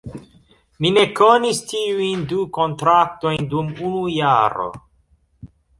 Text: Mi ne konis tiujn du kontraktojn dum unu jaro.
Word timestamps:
Mi 0.85 0.91
ne 0.95 1.03
konis 1.19 1.59
tiujn 1.73 2.25
du 2.33 2.41
kontraktojn 2.59 3.47
dum 3.53 3.73
unu 3.91 4.05
jaro. 4.19 4.71